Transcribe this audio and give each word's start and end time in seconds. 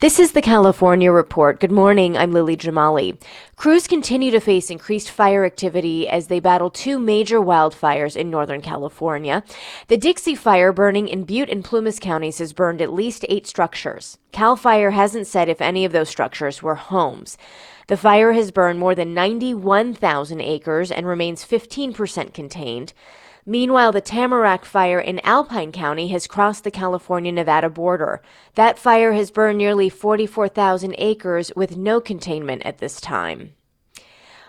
This 0.00 0.20
is 0.20 0.30
the 0.30 0.40
California 0.40 1.10
Report. 1.10 1.58
Good 1.58 1.72
morning. 1.72 2.16
I'm 2.16 2.30
Lily 2.30 2.56
Jamali. 2.56 3.20
Crews 3.56 3.88
continue 3.88 4.30
to 4.30 4.38
face 4.38 4.70
increased 4.70 5.10
fire 5.10 5.44
activity 5.44 6.08
as 6.08 6.28
they 6.28 6.38
battle 6.38 6.70
two 6.70 7.00
major 7.00 7.40
wildfires 7.40 8.14
in 8.14 8.30
Northern 8.30 8.60
California. 8.60 9.42
The 9.88 9.96
Dixie 9.96 10.36
Fire 10.36 10.72
burning 10.72 11.08
in 11.08 11.24
Butte 11.24 11.50
and 11.50 11.64
Plumas 11.64 11.98
counties 11.98 12.38
has 12.38 12.52
burned 12.52 12.80
at 12.80 12.92
least 12.92 13.26
eight 13.28 13.48
structures. 13.48 14.18
CAL 14.30 14.54
FIRE 14.54 14.92
hasn't 14.92 15.26
said 15.26 15.48
if 15.48 15.60
any 15.60 15.84
of 15.84 15.90
those 15.90 16.08
structures 16.08 16.62
were 16.62 16.76
homes. 16.76 17.36
The 17.88 17.96
fire 17.96 18.34
has 18.34 18.52
burned 18.52 18.78
more 18.78 18.94
than 18.94 19.14
91,000 19.14 20.40
acres 20.40 20.92
and 20.92 21.08
remains 21.08 21.44
15% 21.44 22.32
contained. 22.32 22.92
Meanwhile, 23.48 23.92
the 23.92 24.02
Tamarack 24.02 24.66
fire 24.66 25.00
in 25.00 25.20
Alpine 25.20 25.72
County 25.72 26.08
has 26.08 26.26
crossed 26.26 26.64
the 26.64 26.70
California 26.70 27.32
Nevada 27.32 27.70
border. 27.70 28.20
That 28.56 28.78
fire 28.78 29.14
has 29.14 29.30
burned 29.30 29.56
nearly 29.56 29.88
44,000 29.88 30.94
acres 30.98 31.50
with 31.56 31.74
no 31.74 31.98
containment 31.98 32.60
at 32.66 32.76
this 32.76 33.00
time. 33.00 33.54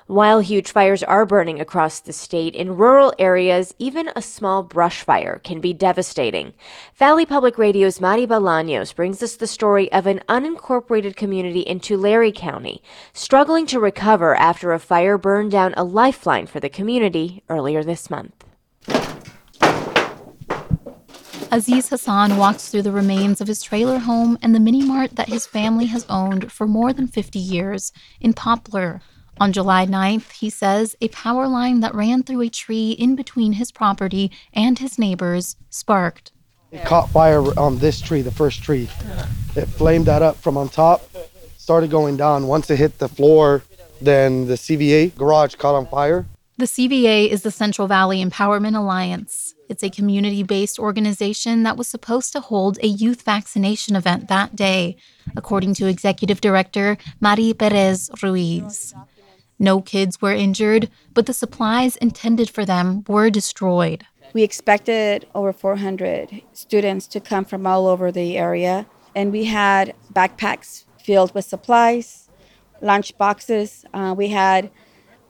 While 0.07 0.41
huge 0.41 0.73
fires 0.73 1.01
are 1.01 1.25
burning 1.25 1.61
across 1.61 2.01
the 2.01 2.11
state, 2.11 2.55
in 2.55 2.75
rural 2.75 3.13
areas, 3.17 3.73
even 3.79 4.11
a 4.17 4.21
small 4.21 4.63
brush 4.63 5.01
fire 5.01 5.39
can 5.45 5.61
be 5.61 5.71
devastating. 5.71 6.51
Valley 6.95 7.25
Public 7.25 7.57
Radio's 7.57 8.01
Madi 8.01 8.27
Bolaños 8.27 8.93
brings 8.93 9.23
us 9.23 9.37
the 9.37 9.47
story 9.47 9.89
of 9.93 10.07
an 10.07 10.19
unincorporated 10.27 11.15
community 11.15 11.61
in 11.61 11.79
Tulare 11.79 12.33
County, 12.33 12.83
struggling 13.13 13.65
to 13.67 13.79
recover 13.79 14.35
after 14.35 14.73
a 14.73 14.79
fire 14.79 15.17
burned 15.17 15.51
down 15.51 15.73
a 15.77 15.85
lifeline 15.85 16.47
for 16.47 16.59
the 16.59 16.67
community 16.67 17.43
earlier 17.47 17.81
this 17.81 18.09
month. 18.09 18.48
Aziz 21.51 21.89
Hassan 21.89 22.37
walks 22.37 22.69
through 22.69 22.83
the 22.83 22.91
remains 22.91 23.41
of 23.41 23.47
his 23.47 23.63
trailer 23.63 23.97
home 23.97 24.37
and 24.43 24.53
the 24.53 24.59
mini 24.59 24.83
mart 24.83 25.15
that 25.15 25.29
his 25.29 25.47
family 25.47 25.87
has 25.87 26.05
owned 26.07 26.51
for 26.51 26.67
more 26.67 26.93
than 26.93 27.07
50 27.07 27.39
years 27.39 27.91
in 28.21 28.33
Poplar. 28.33 29.01
On 29.39 29.51
July 29.51 29.87
9th, 29.87 30.31
he 30.33 30.51
says 30.51 30.95
a 31.01 31.07
power 31.07 31.47
line 31.47 31.79
that 31.79 31.95
ran 31.95 32.21
through 32.21 32.41
a 32.41 32.49
tree 32.49 32.91
in 32.91 33.15
between 33.15 33.53
his 33.53 33.71
property 33.71 34.31
and 34.53 34.77
his 34.77 34.99
neighbors 34.99 35.55
sparked. 35.71 36.31
It 36.71 36.85
caught 36.85 37.09
fire 37.09 37.41
on 37.59 37.79
this 37.79 37.99
tree, 37.99 38.21
the 38.21 38.31
first 38.31 38.61
tree. 38.61 38.87
It 39.55 39.65
flamed 39.65 40.05
that 40.05 40.21
up 40.21 40.35
from 40.37 40.55
on 40.55 40.69
top, 40.69 41.09
started 41.57 41.89
going 41.89 42.15
down. 42.15 42.45
Once 42.45 42.69
it 42.69 42.77
hit 42.77 42.99
the 42.99 43.09
floor, 43.09 43.63
then 43.99 44.45
the 44.45 44.53
CVA 44.53 45.15
garage 45.17 45.55
caught 45.55 45.73
on 45.73 45.87
fire. 45.87 46.27
The 46.57 46.65
CVA 46.65 47.27
is 47.27 47.41
the 47.41 47.51
Central 47.51 47.87
Valley 47.87 48.23
Empowerment 48.23 48.77
Alliance. 48.77 49.55
It's 49.69 49.83
a 49.83 49.89
community 49.91 50.41
based 50.41 50.79
organization 50.79 51.61
that 51.61 51.77
was 51.77 51.87
supposed 51.87 52.33
to 52.33 52.39
hold 52.39 52.79
a 52.81 52.87
youth 52.87 53.21
vaccination 53.21 53.95
event 53.95 54.27
that 54.27 54.55
day, 54.55 54.95
according 55.37 55.75
to 55.75 55.85
Executive 55.85 56.41
Director 56.41 56.97
Mari 57.21 57.53
Perez 57.53 58.09
Ruiz. 58.23 58.95
No 59.59 59.79
kids 59.79 60.19
were 60.19 60.33
injured, 60.33 60.89
but 61.13 61.27
the 61.27 61.33
supplies 61.33 61.97
intended 61.97 62.49
for 62.49 62.65
them 62.65 63.03
were 63.07 63.29
destroyed. 63.29 64.07
We 64.33 64.41
expected 64.41 65.27
over 65.35 65.53
400 65.53 66.41
students 66.51 67.05
to 67.07 67.19
come 67.19 67.45
from 67.45 67.67
all 67.67 67.85
over 67.85 68.11
the 68.11 68.39
area, 68.39 68.87
and 69.15 69.31
we 69.31 69.43
had 69.45 69.93
backpacks 70.11 70.85
filled 70.97 71.35
with 71.35 71.45
supplies, 71.45 72.27
lunch 72.81 73.15
boxes. 73.19 73.85
Uh, 73.93 74.15
we 74.17 74.29
had 74.29 74.71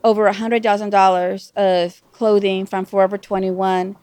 over 0.02 0.32
$100,000 0.32 1.56
of 1.58 2.02
clothing 2.14 2.66
from 2.66 2.86
Forever 2.86 3.18
21 3.18 3.98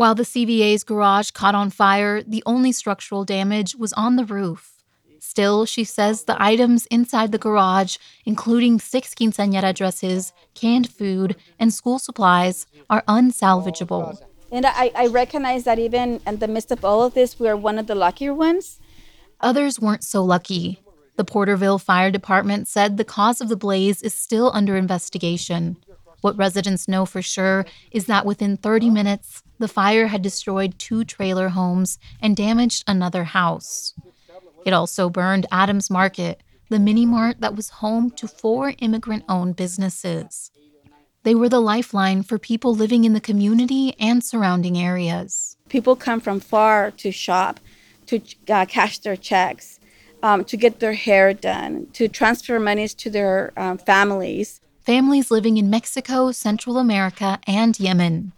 while 0.00 0.14
the 0.14 0.22
CVA's 0.22 0.82
garage 0.82 1.30
caught 1.30 1.54
on 1.54 1.68
fire, 1.68 2.22
the 2.22 2.42
only 2.46 2.72
structural 2.72 3.22
damage 3.22 3.76
was 3.76 3.92
on 3.92 4.16
the 4.16 4.24
roof. 4.24 4.82
Still, 5.18 5.66
she 5.66 5.84
says 5.84 6.24
the 6.24 6.42
items 6.42 6.86
inside 6.86 7.32
the 7.32 7.44
garage, 7.46 7.98
including 8.24 8.80
six 8.80 9.14
quinceañera 9.14 9.74
dresses, 9.74 10.32
canned 10.54 10.88
food, 10.88 11.36
and 11.58 11.70
school 11.74 11.98
supplies, 11.98 12.66
are 12.88 13.04
unsalvageable. 13.06 14.18
And 14.50 14.64
I, 14.64 14.90
I 14.96 15.06
recognize 15.08 15.64
that 15.64 15.78
even 15.78 16.22
in 16.26 16.38
the 16.38 16.48
midst 16.48 16.72
of 16.72 16.82
all 16.82 17.02
of 17.04 17.12
this, 17.12 17.38
we 17.38 17.46
are 17.46 17.54
one 17.54 17.78
of 17.78 17.86
the 17.86 17.94
luckier 17.94 18.32
ones. 18.32 18.80
Others 19.42 19.80
weren't 19.80 20.02
so 20.02 20.24
lucky. 20.24 20.80
The 21.16 21.24
Porterville 21.24 21.78
Fire 21.78 22.10
Department 22.10 22.68
said 22.68 22.96
the 22.96 23.04
cause 23.04 23.42
of 23.42 23.50
the 23.50 23.56
blaze 23.66 24.00
is 24.00 24.14
still 24.14 24.50
under 24.54 24.78
investigation. 24.78 25.76
What 26.20 26.36
residents 26.36 26.88
know 26.88 27.06
for 27.06 27.22
sure 27.22 27.64
is 27.90 28.06
that 28.06 28.26
within 28.26 28.56
30 28.56 28.90
minutes, 28.90 29.42
the 29.58 29.68
fire 29.68 30.08
had 30.08 30.22
destroyed 30.22 30.78
two 30.78 31.04
trailer 31.04 31.50
homes 31.50 31.98
and 32.20 32.36
damaged 32.36 32.84
another 32.86 33.24
house. 33.24 33.94
It 34.66 34.72
also 34.72 35.08
burned 35.08 35.46
Adams 35.50 35.90
Market, 35.90 36.42
the 36.68 36.78
mini 36.78 37.06
mart 37.06 37.40
that 37.40 37.56
was 37.56 37.70
home 37.70 38.10
to 38.12 38.28
four 38.28 38.74
immigrant 38.78 39.24
owned 39.28 39.56
businesses. 39.56 40.50
They 41.22 41.34
were 41.34 41.48
the 41.48 41.60
lifeline 41.60 42.22
for 42.22 42.38
people 42.38 42.74
living 42.74 43.04
in 43.04 43.12
the 43.12 43.20
community 43.20 43.94
and 43.98 44.24
surrounding 44.24 44.78
areas. 44.78 45.56
People 45.68 45.94
come 45.94 46.20
from 46.20 46.40
far 46.40 46.90
to 46.92 47.10
shop, 47.10 47.60
to 48.06 48.20
uh, 48.48 48.64
cash 48.64 48.98
their 48.98 49.16
checks, 49.16 49.80
um, 50.22 50.44
to 50.44 50.56
get 50.56 50.80
their 50.80 50.94
hair 50.94 51.34
done, 51.34 51.88
to 51.92 52.08
transfer 52.08 52.58
monies 52.58 52.94
to 52.94 53.10
their 53.10 53.52
um, 53.56 53.76
families. 53.76 54.60
Families 54.90 55.30
living 55.30 55.56
in 55.56 55.70
Mexico, 55.70 56.32
Central 56.32 56.76
America, 56.76 57.38
and 57.46 57.78
Yemen. 57.78 58.32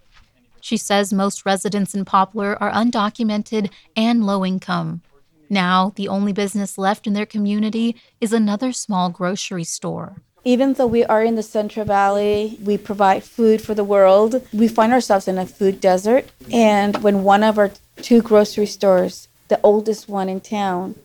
She 0.61 0.77
says 0.77 1.11
most 1.11 1.47
residents 1.47 1.95
in 1.95 2.05
Poplar 2.05 2.63
are 2.63 2.71
undocumented 2.71 3.71
and 3.97 4.27
low 4.27 4.45
income. 4.45 5.01
Now, 5.49 5.95
the 5.97 6.09
only 6.09 6.35
business 6.35 6.77
left 6.77 7.07
in 7.07 7.15
their 7.15 7.25
community 7.25 7.97
is 8.21 8.35
another 8.35 8.71
small 8.75 9.09
grocery 9.09 9.65
store. 9.65 10.17
Even 10.45 10.75
though 10.75 10.87
we 10.87 11.05
are 11.05 11.25
in 11.25 11.37
the 11.37 11.43
Central 11.43 11.87
Valley, 11.87 12.59
we 12.63 12.77
provide 12.77 13.25
food 13.25 13.63
for 13.63 13.73
the 13.73 13.83
world. 13.83 14.47
We 14.53 14.69
find 14.69 14.93
ourselves 14.93 15.27
in 15.27 15.39
a 15.39 15.47
food 15.47 15.81
desert. 15.81 16.31
And 16.53 17.03
when 17.03 17.23
one 17.23 17.43
of 17.43 17.57
our 17.57 17.71
two 18.03 18.21
grocery 18.21 18.67
stores, 18.67 19.27
the 19.49 19.59
oldest 19.63 20.07
one 20.07 20.29
in 20.29 20.43
town, 20.43 20.97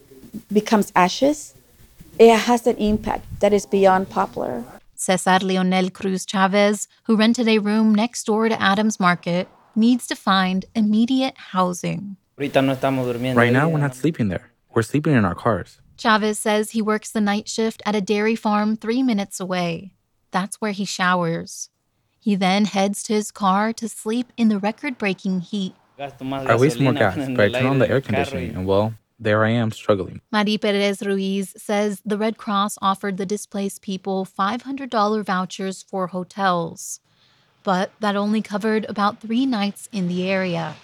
becomes 0.52 0.91
ashes, 0.94 1.53
it 2.19 2.38
has 2.38 2.68
an 2.68 2.75
impact 2.75 3.40
that 3.40 3.53
is 3.53 3.66
beyond 3.66 4.09
Poplar. 4.09 4.66
Cesar 5.07 5.40
Leonel 5.40 5.90
Cruz 5.90 6.25
Chavez, 6.25 6.90
who 7.06 7.16
rented 7.16 7.47
a 7.47 7.59
room 7.59 7.95
next 7.95 8.25
door 8.25 8.50
to 8.50 8.62
Adams 8.62 9.00
Market, 9.00 9.48
needs 9.74 10.06
to 10.07 10.18
find 10.18 10.65
immediate 10.75 11.38
housing. 11.38 12.18
Right 12.38 12.54
now, 12.54 13.69
we're 13.69 13.80
not 13.80 13.95
sleeping 13.95 14.27
there. 14.27 14.51
We're 14.75 14.81
sleeping 14.81 15.13
in 15.15 15.24
our 15.24 15.33
cars. 15.33 15.80
Chavez 15.95 16.38
says 16.39 16.71
he 16.71 16.81
works 16.81 17.09
the 17.09 17.21
night 17.21 17.48
shift 17.48 17.81
at 17.86 17.95
a 17.95 18.01
dairy 18.01 18.36
farm 18.36 18.75
three 18.75 19.01
minutes 19.01 19.39
away. 19.39 19.94
That's 20.31 20.57
where 20.59 20.74
he 20.74 20.83
showers. 20.83 21.69
He 22.19 22.36
then 22.36 22.65
heads 22.65 23.01
to 23.03 23.13
his 23.13 23.31
car 23.31 23.71
to 23.80 23.88
sleep 23.88 24.33
in 24.36 24.50
the 24.50 24.60
record 24.60 24.98
breaking 24.98 25.39
heat. 25.39 25.74
I 25.98 26.56
waste 26.57 26.81
more 26.81 26.92
gas, 26.92 27.15
but 27.15 27.56
I 27.56 27.60
turn 27.62 27.65
on 27.65 27.80
the 27.80 27.89
air 27.89 28.01
conditioning, 28.01 28.53
and 28.53 28.68
well, 28.68 28.94
there 29.19 29.44
I 29.44 29.50
am 29.50 29.72
struggling. 29.72 30.22
Mari 30.31 30.58
Perez 30.58 31.02
Ruiz 31.02 31.54
says 31.58 32.02
the 32.06 32.18
Red 32.18 32.38
Cross 32.38 32.78
offered 32.81 33.18
the 33.18 33.25
displaced 33.25 33.81
people 33.81 34.25
$500 34.25 35.25
vouchers 35.25 35.84
for 35.84 36.08
hotels, 36.08 37.00
but 37.64 37.92
that 38.00 38.16
only 38.16 38.42
covered 38.42 38.86
about 38.86 39.19
three 39.19 39.46
nights 39.46 39.90
in 39.92 40.08
the 40.08 40.30
area. 40.30 40.75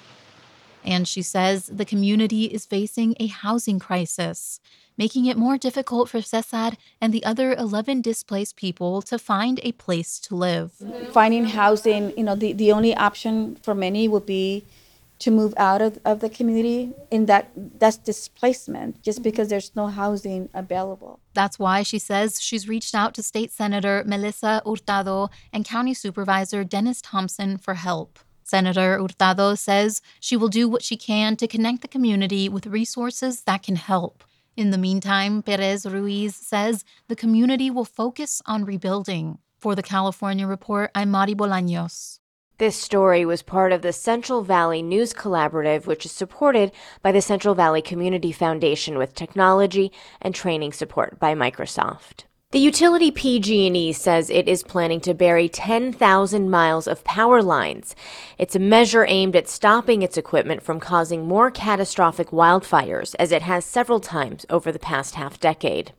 And 0.83 1.07
she 1.07 1.21
says 1.21 1.67
the 1.67 1.85
community 1.85 2.45
is 2.45 2.65
facing 2.65 3.15
a 3.19 3.27
housing 3.27 3.79
crisis, 3.79 4.59
making 4.97 5.27
it 5.27 5.37
more 5.37 5.57
difficult 5.57 6.09
for 6.09 6.21
Cesar 6.21 6.71
and 6.99 7.13
the 7.13 7.23
other 7.23 7.53
11 7.53 8.01
displaced 8.01 8.57
people 8.57 9.01
to 9.03 9.17
find 9.17 9.59
a 9.63 9.71
place 9.73 10.19
to 10.19 10.35
live. 10.35 10.73
Finding 11.11 11.45
housing, 11.45 12.15
you 12.17 12.23
know, 12.23 12.35
the, 12.35 12.51
the 12.53 12.71
only 12.71 12.93
option 12.95 13.55
for 13.63 13.73
many 13.73 14.07
would 14.07 14.25
be 14.25 14.65
to 15.23 15.31
move 15.31 15.53
out 15.55 15.81
of, 15.81 15.97
of 16.03 16.19
the 16.19 16.29
community 16.29 16.91
in 17.09 17.27
that 17.27 17.49
that's 17.55 17.95
displacement 17.95 19.01
just 19.01 19.19
mm-hmm. 19.19 19.23
because 19.29 19.47
there's 19.47 19.71
no 19.73 19.87
housing 19.87 20.49
available. 20.53 21.21
That's 21.33 21.57
why 21.57 21.83
she 21.83 21.97
says 21.97 22.41
she's 22.41 22.67
reached 22.67 22.93
out 22.93 23.13
to 23.15 23.23
state 23.23 23.51
senator 23.51 24.03
melissa 24.05 24.61
hurtado 24.65 25.29
and 25.53 25.63
county 25.63 25.93
supervisor 25.93 26.65
dennis 26.65 27.01
townsend 27.01 27.61
for 27.63 27.75
help. 27.75 28.19
Senator 28.43 28.99
hurtado 28.99 29.55
says 29.55 30.01
she 30.19 30.35
will 30.35 30.49
do 30.49 30.67
what 30.67 30.83
she 30.83 30.97
can 30.97 31.37
to 31.37 31.47
connect 31.47 31.81
the 31.81 31.87
community 31.95 32.49
with 32.49 32.67
resources 32.67 33.43
that 33.43 33.63
can 33.63 33.77
help. 33.77 34.25
In 34.57 34.71
the 34.71 34.77
meantime 34.77 35.41
perez 35.41 35.85
ruiz 35.85 36.35
says 36.35 36.83
the 37.07 37.15
community 37.15 37.71
will 37.71 37.85
focus 38.01 38.41
on 38.45 38.65
rebuilding. 38.65 39.37
For 39.57 39.73
the 39.73 39.89
california 39.95 40.45
report 40.45 40.91
i'm 40.93 41.11
madi 41.11 41.33
bolaños 41.33 42.19
this 42.63 42.77
story 42.77 43.25
was 43.25 43.41
part 43.41 43.73
of 43.73 43.81
the 43.81 43.91
Central 43.91 44.41
Valley 44.41 44.81
News 44.81 45.11
Collaborative, 45.11 45.85
which 45.85 46.05
is 46.05 46.13
supported 46.13 46.71
by 47.01 47.11
the 47.11 47.21
Central 47.21 47.55
Valley 47.55 47.81
Community 47.81 48.31
Foundation 48.31 48.97
with 48.97 49.13
technology 49.13 49.91
and 50.21 50.33
training 50.33 50.71
support 50.71 51.19
by 51.19 51.35
Microsoft. 51.35 52.23
The 52.51 52.59
utility 52.59 53.11
PG&E 53.11 53.91
says 53.91 54.29
it 54.29 54.47
is 54.47 54.63
planning 54.63 55.01
to 55.01 55.13
bury 55.13 55.49
10,000 55.49 56.49
miles 56.49 56.87
of 56.87 57.03
power 57.03 57.43
lines. 57.43 57.97
It's 58.37 58.55
a 58.55 58.59
measure 58.59 59.05
aimed 59.09 59.35
at 59.35 59.49
stopping 59.49 60.01
its 60.01 60.15
equipment 60.15 60.63
from 60.63 60.79
causing 60.79 61.27
more 61.27 61.51
catastrophic 61.51 62.29
wildfires 62.29 63.13
as 63.19 63.33
it 63.33 63.41
has 63.41 63.65
several 63.65 63.99
times 63.99 64.45
over 64.49 64.71
the 64.71 64.79
past 64.79 65.15
half 65.15 65.37
decade. 65.37 65.91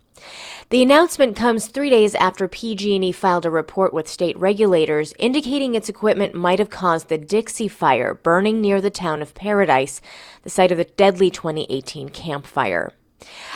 The 0.70 0.82
announcement 0.82 1.36
comes 1.36 1.66
three 1.66 1.90
days 1.90 2.14
after 2.14 2.48
PG&E 2.48 3.12
filed 3.12 3.44
a 3.44 3.50
report 3.50 3.92
with 3.92 4.08
state 4.08 4.36
regulators 4.38 5.12
indicating 5.18 5.74
its 5.74 5.88
equipment 5.88 6.34
might 6.34 6.58
have 6.58 6.70
caused 6.70 7.08
the 7.08 7.18
Dixie 7.18 7.68
Fire 7.68 8.14
burning 8.14 8.60
near 8.60 8.80
the 8.80 8.90
town 8.90 9.20
of 9.20 9.34
Paradise, 9.34 10.00
the 10.42 10.50
site 10.50 10.72
of 10.72 10.78
the 10.78 10.84
deadly 10.84 11.30
2018 11.30 12.08
Camp 12.08 12.46
Fire. 12.46 12.92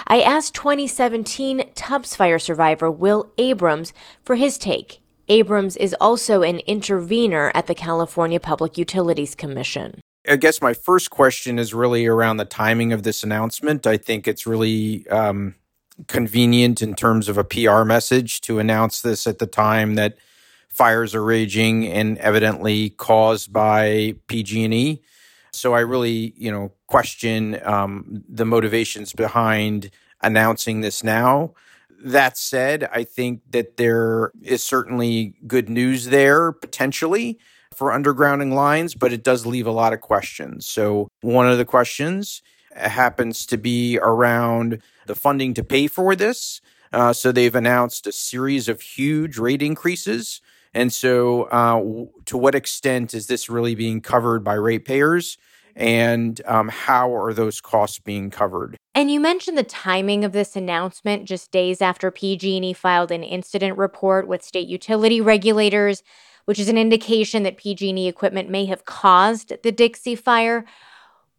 I 0.06 0.20
asked 0.20 0.54
2017 0.54 1.70
Tubbs 1.74 2.14
Fire 2.14 2.38
survivor 2.38 2.90
Will 2.90 3.32
Abrams 3.38 3.92
for 4.22 4.36
his 4.36 4.58
take. 4.58 5.00
Abrams 5.28 5.76
is 5.76 5.94
also 6.00 6.42
an 6.42 6.60
intervener 6.60 7.52
at 7.54 7.66
the 7.66 7.74
California 7.74 8.40
Public 8.40 8.78
Utilities 8.78 9.34
Commission. 9.34 10.00
I 10.28 10.36
guess 10.36 10.60
my 10.60 10.74
first 10.74 11.10
question 11.10 11.58
is 11.58 11.74
really 11.74 12.06
around 12.06 12.36
the 12.36 12.44
timing 12.44 12.92
of 12.92 13.02
this 13.02 13.22
announcement. 13.22 13.86
I 13.86 13.96
think 13.96 14.28
it's 14.28 14.46
really 14.46 15.06
um, 15.08 15.54
convenient 16.06 16.80
in 16.80 16.94
terms 16.94 17.28
of 17.28 17.36
a 17.36 17.44
PR 17.44 17.82
message 17.82 18.40
to 18.42 18.58
announce 18.58 19.02
this 19.02 19.26
at 19.26 19.38
the 19.38 19.46
time 19.46 19.96
that 19.96 20.16
fires 20.68 21.14
are 21.14 21.24
raging 21.24 21.86
and 21.86 22.18
evidently 22.18 22.90
caused 22.90 23.52
by 23.52 24.14
PG&E. 24.28 25.02
So 25.52 25.74
I 25.74 25.80
really, 25.80 26.34
you 26.36 26.52
know, 26.52 26.72
question 26.86 27.58
um, 27.64 28.22
the 28.28 28.44
motivations 28.44 29.12
behind 29.12 29.90
announcing 30.22 30.80
this 30.80 31.02
now. 31.02 31.54
That 32.00 32.38
said, 32.38 32.88
I 32.92 33.02
think 33.02 33.40
that 33.50 33.76
there 33.76 34.30
is 34.42 34.62
certainly 34.62 35.34
good 35.46 35.68
news 35.68 36.06
there 36.06 36.52
potentially 36.52 37.40
for 37.74 37.90
undergrounding 37.90 38.52
lines, 38.52 38.94
but 38.94 39.12
it 39.12 39.24
does 39.24 39.46
leave 39.46 39.66
a 39.66 39.72
lot 39.72 39.92
of 39.92 40.00
questions. 40.00 40.66
So 40.66 41.08
one 41.22 41.48
of 41.48 41.58
the 41.58 41.64
questions 41.64 42.42
happens 42.80 43.46
to 43.46 43.56
be 43.56 43.98
around 44.00 44.82
the 45.06 45.14
funding 45.14 45.54
to 45.54 45.64
pay 45.64 45.86
for 45.86 46.14
this. 46.14 46.60
Uh, 46.92 47.12
so 47.12 47.32
they've 47.32 47.54
announced 47.54 48.06
a 48.06 48.12
series 48.12 48.68
of 48.68 48.80
huge 48.80 49.38
rate 49.38 49.62
increases. 49.62 50.40
And 50.74 50.92
so, 50.92 51.44
uh, 51.44 51.80
to 52.26 52.38
what 52.38 52.54
extent 52.54 53.14
is 53.14 53.26
this 53.26 53.48
really 53.48 53.74
being 53.74 54.00
covered 54.00 54.44
by 54.44 54.54
ratepayers? 54.54 55.38
And 55.74 56.40
um, 56.44 56.68
how 56.68 57.14
are 57.14 57.32
those 57.32 57.60
costs 57.60 57.98
being 57.98 58.30
covered? 58.30 58.76
And 58.94 59.10
you 59.10 59.20
mentioned 59.20 59.56
the 59.56 59.62
timing 59.62 60.24
of 60.24 60.32
this 60.32 60.56
announcement 60.56 61.24
just 61.24 61.52
days 61.52 61.80
after 61.80 62.10
PG&E 62.10 62.72
filed 62.72 63.12
an 63.12 63.22
incident 63.22 63.78
report 63.78 64.26
with 64.26 64.42
state 64.42 64.66
utility 64.66 65.20
regulators, 65.20 66.02
which 66.46 66.58
is 66.58 66.68
an 66.68 66.76
indication 66.76 67.44
that 67.44 67.58
PG&E 67.58 68.08
equipment 68.08 68.50
may 68.50 68.64
have 68.66 68.84
caused 68.86 69.52
the 69.62 69.70
Dixie 69.70 70.16
Fire. 70.16 70.64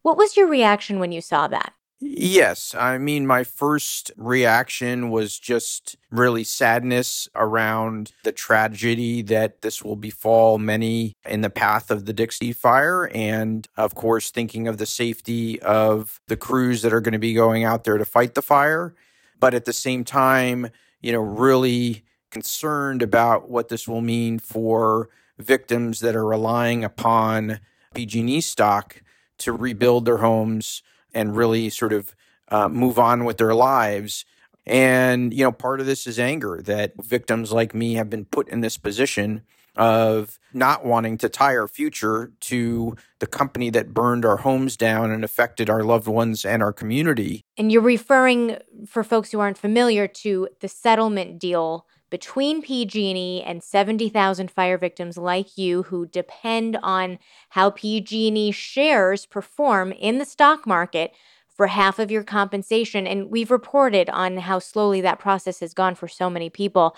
What 0.02 0.16
was 0.16 0.36
your 0.36 0.48
reaction 0.48 0.98
when 0.98 1.12
you 1.12 1.20
saw 1.20 1.48
that? 1.48 1.74
Yes. 2.02 2.74
I 2.74 2.96
mean, 2.96 3.26
my 3.26 3.44
first 3.44 4.10
reaction 4.16 5.10
was 5.10 5.38
just 5.38 5.98
really 6.10 6.44
sadness 6.44 7.28
around 7.34 8.12
the 8.24 8.32
tragedy 8.32 9.20
that 9.22 9.60
this 9.60 9.84
will 9.84 9.96
befall 9.96 10.56
many 10.56 11.12
in 11.28 11.42
the 11.42 11.50
path 11.50 11.90
of 11.90 12.06
the 12.06 12.14
Dixie 12.14 12.54
fire. 12.54 13.10
And 13.14 13.68
of 13.76 13.94
course, 13.94 14.30
thinking 14.30 14.66
of 14.66 14.78
the 14.78 14.86
safety 14.86 15.60
of 15.60 16.20
the 16.26 16.38
crews 16.38 16.80
that 16.82 16.94
are 16.94 17.02
going 17.02 17.12
to 17.12 17.18
be 17.18 17.34
going 17.34 17.64
out 17.64 17.84
there 17.84 17.98
to 17.98 18.06
fight 18.06 18.34
the 18.34 18.40
fire. 18.40 18.94
But 19.38 19.52
at 19.52 19.66
the 19.66 19.72
same 19.74 20.02
time, 20.02 20.70
you 21.02 21.12
know, 21.12 21.20
really 21.20 22.04
concerned 22.30 23.02
about 23.02 23.50
what 23.50 23.68
this 23.68 23.86
will 23.86 24.00
mean 24.00 24.38
for 24.38 25.10
victims 25.38 26.00
that 26.00 26.16
are 26.16 26.26
relying 26.26 26.82
upon 26.82 27.60
PG&E 27.94 28.40
stock 28.40 29.02
to 29.40 29.52
rebuild 29.52 30.04
their 30.04 30.18
homes 30.18 30.82
and 31.12 31.36
really 31.36 31.70
sort 31.70 31.92
of 31.92 32.14
uh, 32.48 32.68
move 32.68 32.98
on 32.98 33.24
with 33.24 33.38
their 33.38 33.54
lives. 33.54 34.24
And, 34.66 35.32
you 35.32 35.42
know, 35.44 35.52
part 35.52 35.80
of 35.80 35.86
this 35.86 36.06
is 36.06 36.18
anger 36.18 36.60
that 36.64 36.92
victims 37.02 37.52
like 37.52 37.74
me 37.74 37.94
have 37.94 38.10
been 38.10 38.24
put 38.24 38.48
in 38.48 38.60
this 38.60 38.78
position 38.78 39.42
of 39.76 40.38
not 40.52 40.84
wanting 40.84 41.16
to 41.18 41.28
tie 41.28 41.56
our 41.56 41.68
future 41.68 42.32
to 42.40 42.96
the 43.20 43.26
company 43.26 43.70
that 43.70 43.94
burned 43.94 44.24
our 44.24 44.38
homes 44.38 44.76
down 44.76 45.10
and 45.10 45.24
affected 45.24 45.70
our 45.70 45.82
loved 45.82 46.08
ones 46.08 46.44
and 46.44 46.62
our 46.62 46.72
community. 46.72 47.44
And 47.56 47.72
you're 47.72 47.80
referring, 47.80 48.58
for 48.86 49.02
folks 49.02 49.32
who 49.32 49.40
aren't 49.40 49.58
familiar, 49.58 50.06
to 50.08 50.48
the 50.60 50.68
settlement 50.68 51.38
deal 51.38 51.86
between 52.10 52.60
PG&E 52.60 53.42
and 53.42 53.62
70,000 53.62 54.50
fire 54.50 54.76
victims 54.76 55.16
like 55.16 55.56
you 55.56 55.84
who 55.84 56.06
depend 56.06 56.76
on 56.82 57.18
how 57.50 57.70
PG&E 57.70 58.50
shares 58.52 59.26
perform 59.26 59.92
in 59.92 60.18
the 60.18 60.24
stock 60.24 60.66
market 60.66 61.12
for 61.48 61.68
half 61.68 61.98
of 61.98 62.10
your 62.10 62.24
compensation 62.24 63.06
and 63.06 63.30
we've 63.30 63.50
reported 63.50 64.10
on 64.10 64.38
how 64.38 64.58
slowly 64.58 65.00
that 65.00 65.18
process 65.18 65.60
has 65.60 65.72
gone 65.72 65.94
for 65.94 66.08
so 66.08 66.28
many 66.28 66.50
people. 66.50 66.96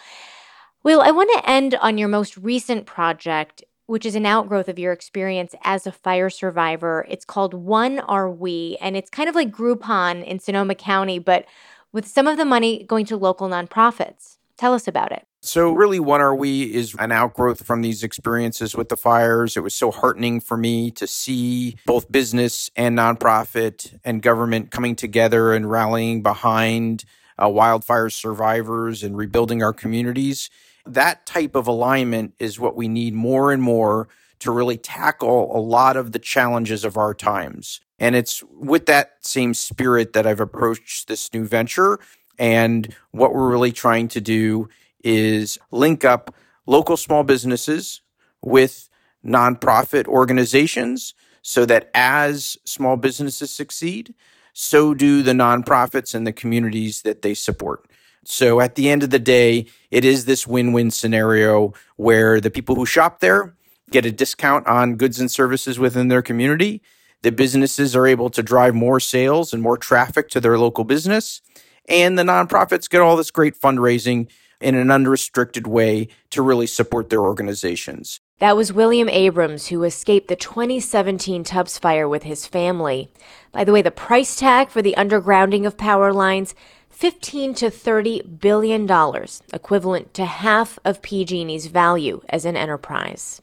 Will, 0.83 1.01
I 1.01 1.11
want 1.11 1.31
to 1.35 1.49
end 1.49 1.75
on 1.77 1.99
your 1.99 2.09
most 2.09 2.37
recent 2.37 2.87
project 2.87 3.63
which 3.87 4.07
is 4.07 4.15
an 4.15 4.25
outgrowth 4.25 4.69
of 4.69 4.79
your 4.79 4.93
experience 4.93 5.55
as 5.65 5.87
a 5.87 5.93
fire 5.93 6.31
survivor. 6.31 7.05
It's 7.11 7.25
called 7.25 7.53
One 7.53 7.99
Are 7.99 8.31
We, 8.31 8.79
and 8.81 8.97
it's 8.97 9.11
kind 9.11 9.29
of 9.29 9.35
like 9.35 9.51
Groupon 9.51 10.25
in 10.25 10.39
Sonoma 10.39 10.75
County, 10.75 11.19
but 11.19 11.45
with 11.93 12.07
some 12.07 12.27
of 12.27 12.39
the 12.39 12.45
money 12.45 12.85
going 12.85 13.05
to 13.07 13.17
local 13.17 13.49
nonprofits. 13.49 14.39
Tell 14.59 14.75
us 14.75 14.87
about 14.87 15.13
it. 15.13 15.27
So, 15.45 15.73
really, 15.73 15.99
what 15.99 16.21
Are 16.21 16.35
We 16.35 16.73
is 16.73 16.95
an 17.01 17.11
outgrowth 17.11 17.67
from 17.67 17.83
these 17.83 18.05
experiences 18.05 18.77
with 18.77 18.91
the 18.91 18.97
fires. 18.97 19.57
It 19.57 19.61
was 19.61 19.75
so 19.75 19.91
heartening 19.91 20.41
for 20.41 20.57
me 20.57 20.93
to 20.93 21.07
see 21.07 21.77
both 21.85 22.13
business 22.13 22.71
and 22.77 22.97
nonprofit 22.97 23.99
and 24.05 24.23
government 24.23 24.71
coming 24.71 24.95
together 24.95 25.53
and 25.53 25.69
rallying 25.69 26.23
behind 26.23 27.05
uh, 27.43 27.49
wildfire 27.49 28.09
survivors 28.09 29.03
and 29.03 29.17
rebuilding 29.17 29.63
our 29.65 29.73
communities. 29.73 30.49
That 30.87 31.27
type 31.27 31.57
of 31.57 31.67
alignment 31.67 32.35
is 32.39 32.61
what 32.61 32.77
we 32.77 32.87
need 32.87 33.15
more 33.15 33.53
and 33.53 33.63
more 33.63 34.09
to 34.41 34.51
really 34.51 34.77
tackle 34.77 35.57
a 35.57 35.61
lot 35.61 35.97
of 35.97 36.13
the 36.13 36.19
challenges 36.19 36.85
of 36.85 36.97
our 36.97 37.15
times. 37.15 37.81
And 37.99 38.17
it's 38.17 38.43
with 38.51 38.87
that 38.87 39.13
same 39.21 39.55
spirit 39.55 40.13
that 40.13 40.27
I've 40.27 40.41
approached 40.41 41.07
this 41.07 41.33
new 41.33 41.47
venture 41.47 42.01
and 42.39 42.95
what 43.11 43.35
we're 43.35 43.51
really 43.51 43.73
trying 43.73 44.09
to 44.09 44.21
do 44.21 44.69
is 45.05 45.59
link 45.71 46.05
up 46.05 46.35
local 46.67 46.97
small 46.97 47.25
businesses 47.25 48.01
with 48.43 48.89
nonprofit 49.25 50.07
organizations 50.07 51.15
so 51.43 51.65
that 51.67 51.91
as 51.95 52.57
small 52.65 52.97
businesses 52.97 53.51
succeed, 53.51 54.15
so 54.53 54.95
do 54.95 55.23
the 55.23 55.33
nonprofits 55.33 56.15
and 56.15 56.27
the 56.27 56.33
communities 56.33 57.03
that 57.03 57.23
they 57.23 57.35
support. 57.35 57.87
So 58.25 58.61
at 58.61 58.77
the 58.77 58.89
end 58.89 59.03
of 59.03 59.11
the 59.11 59.19
day, 59.19 59.67
it 59.91 60.05
is 60.05 60.25
this 60.25 60.47
win 60.47 60.73
win 60.73 60.91
scenario 60.91 61.75
where 61.97 62.41
the 62.41 62.51
people 62.51 62.77
who 62.77 62.87
shop 62.87 63.21
there 63.21 63.55
get 63.91 64.07
a 64.07 64.13
discount 64.13 64.67
on 64.67 64.97
goods 64.97 65.21
and 65.21 65.31
services 65.31 65.79
within 65.79 66.09
their 66.09 66.23
community. 66.23 66.81
The 67.23 67.33
businesses 67.33 67.95
are 67.95 68.07
able 68.07 68.31
to 68.31 68.43
drive 68.43 68.75
more 68.75 69.01
sales 69.01 69.53
and 69.53 69.63
more 69.63 69.77
traffic 69.77 70.29
to 70.31 70.41
their 70.41 70.59
local 70.59 70.85
business 70.85 71.41
and 71.89 72.19
the 72.19 72.23
nonprofits 72.23 72.89
get 72.89 73.01
all 73.01 73.17
this 73.17 73.31
great 73.31 73.59
fundraising 73.59 74.29
in 74.61 74.75
an 74.75 74.91
unrestricted 74.91 75.67
way 75.67 76.09
to 76.31 76.41
really 76.41 76.67
support 76.67 77.11
their 77.11 77.21
organizations. 77.21 78.21
That 78.39 78.57
was 78.57 78.73
William 78.73 79.09
Abrams, 79.09 79.69
who 79.69 79.85
escaped 79.85 80.29
the 80.29 80.37
2017 80.37 81.45
Tubbs 81.45 81.79
fire 81.79 82.09
with 82.09 82.25
his 82.25 82.47
family. 82.47 83.09
By 83.53 83.65
the 83.65 83.73
way, 83.73 83.83
the 83.83 83.91
price 83.91 84.37
tag 84.37 84.71
for 84.71 84.83
the 84.83 84.95
undergrounding 84.97 85.67
of 85.67 85.77
power 85.77 86.13
lines 86.13 86.55
15 86.91 87.55
to 87.55 87.71
30 87.71 88.23
billion 88.23 88.87
dollars, 88.87 89.43
equivalent 89.53 90.15
to 90.15 90.25
half 90.25 90.79
of 90.85 91.03
PG&E's 91.03 91.67
value 91.67 92.21
as 92.29 92.45
an 92.45 92.57
enterprise. 92.57 93.43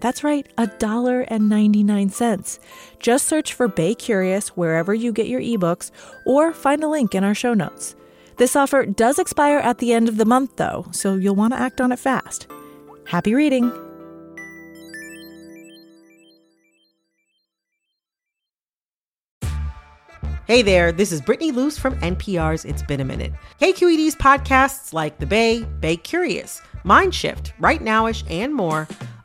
That's 0.00 0.24
right, 0.24 0.46
$1.99. 0.56 2.58
Just 2.98 3.26
search 3.26 3.52
for 3.52 3.68
Bay 3.68 3.94
Curious 3.94 4.48
wherever 4.48 4.94
you 4.94 5.12
get 5.12 5.28
your 5.28 5.40
ebooks 5.40 5.90
or 6.26 6.52
find 6.52 6.82
a 6.82 6.88
link 6.88 7.14
in 7.14 7.22
our 7.22 7.34
show 7.34 7.54
notes. 7.54 7.94
This 8.38 8.56
offer 8.56 8.86
does 8.86 9.18
expire 9.18 9.58
at 9.58 9.78
the 9.78 9.92
end 9.92 10.08
of 10.08 10.16
the 10.16 10.24
month, 10.24 10.56
though, 10.56 10.86
so 10.90 11.16
you'll 11.16 11.34
want 11.34 11.52
to 11.52 11.60
act 11.60 11.80
on 11.80 11.92
it 11.92 11.98
fast. 11.98 12.46
Happy 13.06 13.34
reading! 13.34 13.70
Hey 20.46 20.62
there, 20.62 20.90
this 20.90 21.12
is 21.12 21.20
Brittany 21.20 21.52
Luce 21.52 21.78
from 21.78 21.94
NPR's 22.00 22.64
It's 22.64 22.82
Been 22.82 23.00
a 23.00 23.04
Minute. 23.04 23.32
KQED's 23.60 24.16
podcasts 24.16 24.92
like 24.92 25.18
The 25.18 25.26
Bay, 25.26 25.62
Bay 25.78 25.96
Curious, 25.96 26.60
Mindshift, 26.84 27.52
Right 27.60 27.80
Nowish, 27.80 28.28
and 28.28 28.52
more 28.52 28.88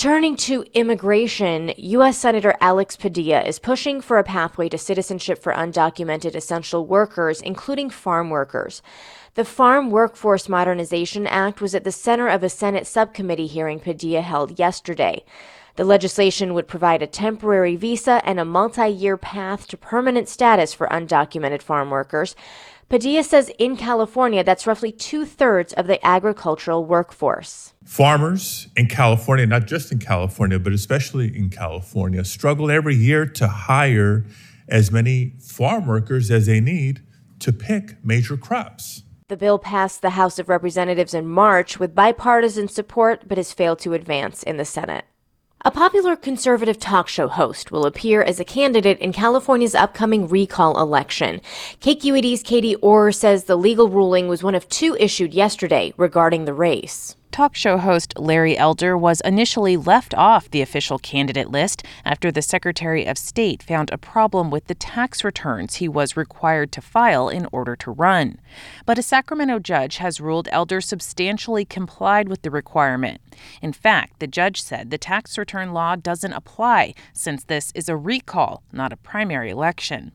Turning 0.00 0.34
to 0.34 0.64
immigration, 0.72 1.74
U.S. 1.76 2.16
Senator 2.16 2.56
Alex 2.58 2.96
Padilla 2.96 3.42
is 3.42 3.58
pushing 3.58 4.00
for 4.00 4.16
a 4.16 4.24
pathway 4.24 4.66
to 4.70 4.78
citizenship 4.78 5.42
for 5.42 5.52
undocumented 5.52 6.34
essential 6.34 6.86
workers, 6.86 7.42
including 7.42 7.90
farm 7.90 8.30
workers. 8.30 8.80
The 9.34 9.44
Farm 9.44 9.90
Workforce 9.90 10.48
Modernization 10.48 11.26
Act 11.26 11.60
was 11.60 11.74
at 11.74 11.84
the 11.84 11.92
center 11.92 12.28
of 12.28 12.42
a 12.42 12.48
Senate 12.48 12.86
subcommittee 12.86 13.46
hearing 13.46 13.78
Padilla 13.78 14.22
held 14.22 14.58
yesterday. 14.58 15.22
The 15.76 15.84
legislation 15.84 16.54
would 16.54 16.66
provide 16.66 17.02
a 17.02 17.06
temporary 17.06 17.76
visa 17.76 18.22
and 18.24 18.40
a 18.40 18.44
multi 18.46 18.88
year 18.88 19.18
path 19.18 19.68
to 19.68 19.76
permanent 19.76 20.30
status 20.30 20.72
for 20.72 20.86
undocumented 20.86 21.60
farm 21.60 21.90
workers. 21.90 22.34
Padilla 22.88 23.22
says 23.22 23.52
in 23.58 23.76
California, 23.76 24.42
that's 24.42 24.66
roughly 24.66 24.92
two 24.92 25.26
thirds 25.26 25.74
of 25.74 25.86
the 25.86 26.02
agricultural 26.06 26.86
workforce. 26.86 27.69
Farmers 27.90 28.68
in 28.76 28.86
California, 28.86 29.46
not 29.46 29.66
just 29.66 29.90
in 29.90 29.98
California, 29.98 30.58
but 30.58 30.72
especially 30.72 31.36
in 31.36 31.50
California, 31.50 32.24
struggle 32.24 32.70
every 32.70 32.94
year 32.94 33.26
to 33.26 33.48
hire 33.48 34.24
as 34.68 34.92
many 34.92 35.34
farm 35.40 35.86
workers 35.86 36.30
as 36.30 36.46
they 36.46 36.60
need 36.60 37.02
to 37.40 37.52
pick 37.52 37.96
major 38.04 38.36
crops. 38.36 39.02
The 39.28 39.36
bill 39.36 39.58
passed 39.58 40.02
the 40.02 40.10
House 40.10 40.38
of 40.38 40.48
Representatives 40.48 41.14
in 41.14 41.26
March 41.26 41.80
with 41.80 41.94
bipartisan 41.94 42.68
support, 42.68 43.24
but 43.26 43.38
has 43.38 43.52
failed 43.52 43.80
to 43.80 43.94
advance 43.94 44.42
in 44.42 44.56
the 44.56 44.64
Senate. 44.64 45.04
A 45.64 45.70
popular 45.70 46.16
conservative 46.16 46.78
talk 46.78 47.08
show 47.08 47.28
host 47.28 47.70
will 47.70 47.86
appear 47.86 48.22
as 48.22 48.40
a 48.40 48.44
candidate 48.44 48.98
in 48.98 49.12
California's 49.12 49.74
upcoming 49.74 50.28
recall 50.28 50.80
election. 50.80 51.40
KQED's 51.80 52.42
Katie 52.42 52.76
Orr 52.76 53.12
says 53.12 53.44
the 53.44 53.56
legal 53.56 53.88
ruling 53.88 54.28
was 54.28 54.42
one 54.42 54.54
of 54.54 54.68
two 54.68 54.96
issued 54.98 55.34
yesterday 55.34 55.92
regarding 55.96 56.44
the 56.44 56.54
race. 56.54 57.16
Talk 57.30 57.54
show 57.54 57.78
host 57.78 58.18
Larry 58.18 58.58
Elder 58.58 58.98
was 58.98 59.20
initially 59.20 59.76
left 59.76 60.14
off 60.14 60.50
the 60.50 60.62
official 60.62 60.98
candidate 60.98 61.48
list 61.48 61.84
after 62.04 62.32
the 62.32 62.42
Secretary 62.42 63.06
of 63.06 63.16
State 63.16 63.62
found 63.62 63.88
a 63.90 63.98
problem 63.98 64.50
with 64.50 64.66
the 64.66 64.74
tax 64.74 65.22
returns 65.22 65.76
he 65.76 65.88
was 65.88 66.16
required 66.16 66.72
to 66.72 66.80
file 66.80 67.28
in 67.28 67.46
order 67.52 67.76
to 67.76 67.92
run. 67.92 68.40
But 68.84 68.98
a 68.98 69.02
Sacramento 69.02 69.60
judge 69.60 69.98
has 69.98 70.20
ruled 70.20 70.48
Elder 70.50 70.80
substantially 70.80 71.64
complied 71.64 72.28
with 72.28 72.42
the 72.42 72.50
requirement. 72.50 73.20
In 73.62 73.72
fact, 73.72 74.18
the 74.18 74.26
judge 74.26 74.60
said 74.60 74.90
the 74.90 74.98
tax 74.98 75.38
return 75.38 75.72
law 75.72 75.94
doesn't 75.94 76.32
apply 76.32 76.94
since 77.12 77.44
this 77.44 77.70
is 77.76 77.88
a 77.88 77.96
recall, 77.96 78.64
not 78.72 78.92
a 78.92 78.96
primary 78.96 79.50
election. 79.50 80.10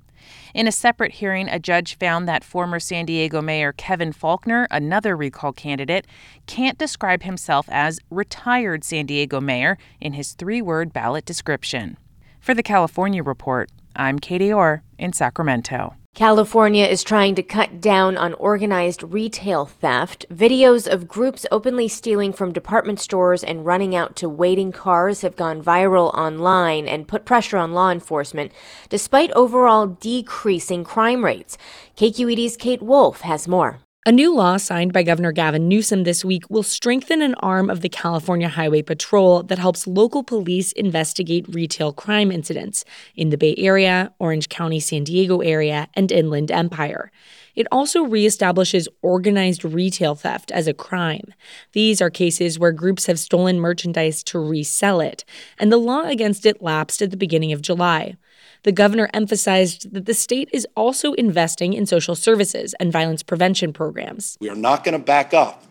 In 0.54 0.68
a 0.68 0.72
separate 0.72 1.14
hearing, 1.14 1.50
a 1.50 1.60
judge 1.60 1.98
found 1.98 2.28
that 2.28 2.44
former 2.44 2.80
San 2.80 3.06
Diego 3.06 3.42
Mayor 3.42 3.74
Kevin 3.74 4.14
Faulconer, 4.14 4.68
another 4.72 5.16
recall 5.16 5.54
candidate, 5.54 6.08
can't 6.48 6.78
describe 6.78 7.24
himself 7.24 7.68
as 7.70 8.00
retired 8.10 8.84
San 8.84 9.06
Diego 9.06 9.42
mayor 9.42 9.78
in 10.00 10.14
his 10.14 10.34
three 10.34 10.62
word 10.62 10.94
ballot 10.94 11.26
description. 11.26 11.98
For 12.40 12.54
the 12.54 12.64
California 12.64 13.24
Report, 13.24 13.70
I'm 13.96 14.20
Katie 14.20 14.52
Orr 14.52 14.84
in 14.98 15.14
Sacramento. 15.14 15.96
California 16.16 16.86
is 16.86 17.04
trying 17.04 17.36
to 17.36 17.44
cut 17.44 17.82
down 17.82 18.16
on 18.16 18.34
organized 18.36 19.04
retail 19.04 19.66
theft. 19.66 20.26
Videos 20.32 20.88
of 20.88 21.10
groups 21.10 21.46
openly 21.52 21.90
stealing 21.90 22.32
from 22.32 22.54
department 22.54 23.02
stores 23.02 23.44
and 23.44 23.66
running 23.66 23.94
out 23.94 24.16
to 24.16 24.30
waiting 24.30 24.72
cars 24.72 25.22
have 25.22 25.36
gone 25.36 25.62
viral 25.62 26.14
online 26.14 26.88
and 26.88 27.08
put 27.08 27.26
pressure 27.26 27.58
on 27.58 27.74
law 27.74 27.92
enforcement, 27.92 28.54
despite 28.88 29.30
overall 29.32 29.88
decreasing 29.88 30.86
crime 30.86 31.26
rates. 31.26 31.58
KQED's 31.98 32.56
Kate 32.56 32.82
Wolffe 32.82 33.22
has 33.22 33.46
more. 33.46 33.85
A 34.08 34.12
new 34.12 34.36
law 34.36 34.58
signed 34.58 34.94
by 34.94 35.02
Governor 35.02 35.32
Gavin 35.32 35.68
Newsom 35.68 36.04
this 36.04 36.24
week 36.24 36.48
will 36.48 36.62
strengthen 36.62 37.24
an 37.24 37.34
arm 37.40 37.72
of 37.72 37.82
the 37.82 37.90
California 37.90 38.48
Highway 38.48 38.84
Patrol 38.84 39.42
that 39.42 39.58
helps 39.58 39.88
local 39.88 40.22
police 40.22 40.72
investigate 40.74 41.48
retail 41.50 41.92
crime 41.92 42.32
incidents 42.32 42.86
in 43.16 43.32
the 43.32 43.38
Bay 43.38 43.56
Area, 43.58 44.14
Orange 44.20 44.48
County, 44.48 44.80
San 44.80 45.06
Diego 45.06 45.40
area, 45.40 45.88
and 45.96 46.12
Inland 46.12 46.52
Empire. 46.52 47.12
It 47.56 47.66
also 47.72 48.06
reestablishes 48.06 48.88
organized 49.02 49.66
retail 49.66 50.14
theft 50.14 50.52
as 50.52 50.68
a 50.68 50.74
crime. 50.76 51.34
These 51.72 52.00
are 52.00 52.12
cases 52.12 52.60
where 52.60 52.72
groups 52.72 53.08
have 53.08 53.18
stolen 53.18 53.60
merchandise 53.60 54.22
to 54.26 54.38
resell 54.38 55.00
it, 55.02 55.26
and 55.58 55.72
the 55.72 55.78
law 55.78 56.04
against 56.04 56.46
it 56.46 56.62
lapsed 56.62 57.02
at 57.02 57.10
the 57.10 57.18
beginning 57.18 57.54
of 57.54 57.64
July. 57.64 58.18
The 58.66 58.72
governor 58.72 59.08
emphasized 59.14 59.94
that 59.94 60.08
the 60.08 60.16
state 60.16 60.50
is 60.52 60.66
also 60.76 61.14
investing 61.14 61.74
in 61.74 61.86
social 61.86 62.16
services 62.16 62.74
and 62.80 62.92
violence 62.92 63.22
prevention 63.22 63.72
programs. 63.74 64.38
We 64.42 64.50
are 64.50 64.56
not 64.56 64.84
going 64.84 65.00
to 65.00 65.06
back 65.06 65.36
up 65.36 65.64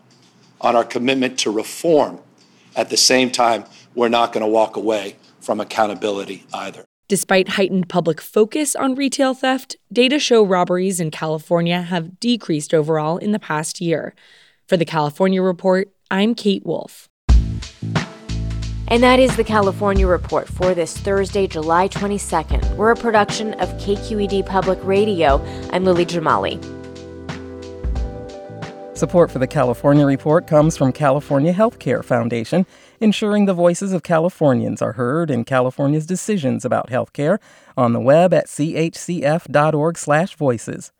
on 0.61 0.77
our 0.77 0.85
commitment 0.85 1.37
to 1.39 1.51
reform. 1.51 2.19
At 2.73 2.89
the 2.89 2.95
same 2.95 3.31
time, 3.31 3.65
we're 3.95 4.07
not 4.07 4.31
going 4.31 4.45
to 4.45 4.47
walk 4.47 4.77
away 4.77 5.17
from 5.41 5.59
accountability 5.59 6.45
either. 6.53 6.85
Despite 7.09 7.49
heightened 7.49 7.89
public 7.89 8.21
focus 8.21 8.77
on 8.77 8.95
retail 8.95 9.33
theft, 9.33 9.75
data 9.91 10.17
show 10.17 10.41
robberies 10.41 11.01
in 11.01 11.11
California 11.11 11.81
have 11.81 12.17
decreased 12.21 12.73
overall 12.73 13.17
in 13.17 13.33
the 13.33 13.39
past 13.39 13.81
year. 13.81 14.15
For 14.69 14.77
the 14.77 14.85
California 14.85 15.41
Report, 15.41 15.89
I'm 16.09 16.33
Kate 16.33 16.65
Wolffe. 16.65 17.09
And 18.87 19.01
that 19.01 19.19
is 19.19 19.35
the 19.35 19.43
California 19.43 20.05
Report 20.05 20.47
for 20.47 20.75
this 20.75 20.95
Thursday, 20.95 21.47
July 21.47 21.87
22nd. 21.87 22.75
We're 22.75 22.91
a 22.91 22.95
production 22.95 23.55
of 23.55 23.69
KQED 23.79 24.45
Public 24.45 24.77
Radio. 24.83 25.43
I'm 25.71 25.85
Lily 25.85 26.05
Jamali. 26.05 26.63
Support 28.95 29.31
for 29.31 29.39
the 29.39 29.47
California 29.47 30.05
Report 30.05 30.45
comes 30.45 30.77
from 30.77 30.93
California 30.93 31.51
Healthcare 31.51 32.03
Foundation, 32.03 32.67
ensuring 32.99 33.45
the 33.45 33.55
voices 33.55 33.91
of 33.91 34.03
Californians 34.03 34.83
are 34.83 34.93
heard 34.93 35.31
in 35.31 35.45
California's 35.45 36.05
decisions 36.05 36.63
about 36.63 36.89
healthcare 36.89 37.39
on 37.75 37.91
the 37.91 37.99
web 37.99 38.33
at 38.33 38.45
chcf.org/voices. 38.45 40.91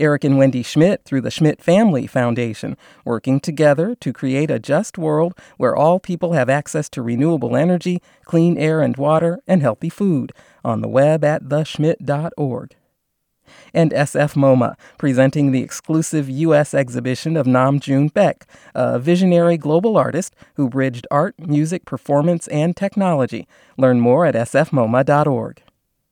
Eric 0.00 0.24
and 0.24 0.38
Wendy 0.38 0.62
Schmidt 0.62 1.04
through 1.04 1.20
the 1.20 1.30
Schmidt 1.30 1.62
Family 1.62 2.06
Foundation, 2.06 2.76
working 3.04 3.38
together 3.38 3.94
to 3.96 4.12
create 4.12 4.50
a 4.50 4.58
just 4.58 4.96
world 4.96 5.34
where 5.58 5.76
all 5.76 6.00
people 6.00 6.32
have 6.32 6.48
access 6.48 6.88
to 6.88 7.02
renewable 7.02 7.54
energy, 7.54 8.00
clean 8.24 8.56
air 8.56 8.80
and 8.80 8.96
water, 8.96 9.40
and 9.46 9.60
healthy 9.60 9.90
food 9.90 10.32
on 10.64 10.80
the 10.80 10.88
web 10.88 11.22
at 11.22 11.44
theschmidt.org. 11.44 12.74
And 13.74 13.90
SF 13.90 14.34
MoMA, 14.34 14.76
presenting 14.96 15.52
the 15.52 15.62
exclusive 15.62 16.30
U.S. 16.30 16.72
exhibition 16.72 17.36
of 17.36 17.46
Nam 17.46 17.80
June 17.80 18.08
Paik, 18.08 18.42
a 18.74 18.98
visionary 18.98 19.56
global 19.56 19.96
artist 19.96 20.34
who 20.54 20.68
bridged 20.68 21.06
art, 21.10 21.34
music, 21.38 21.84
performance, 21.84 22.48
and 22.48 22.76
technology. 22.76 23.46
Learn 23.76 24.00
more 24.00 24.24
at 24.24 24.34
sfmoma.org. 24.34 25.62